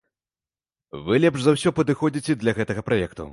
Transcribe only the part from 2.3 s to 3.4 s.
для гэтага праекту.